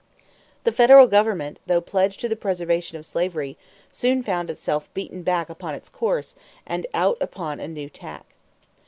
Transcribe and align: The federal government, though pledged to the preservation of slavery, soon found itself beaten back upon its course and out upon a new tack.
The 0.63 0.71
federal 0.71 1.05
government, 1.05 1.59
though 1.67 1.79
pledged 1.79 2.21
to 2.21 2.27
the 2.27 2.35
preservation 2.35 2.97
of 2.97 3.05
slavery, 3.05 3.55
soon 3.91 4.23
found 4.23 4.49
itself 4.49 4.91
beaten 4.95 5.21
back 5.21 5.47
upon 5.47 5.75
its 5.75 5.89
course 5.89 6.35
and 6.65 6.87
out 6.95 7.17
upon 7.21 7.59
a 7.59 7.67
new 7.67 7.87
tack. 7.87 8.25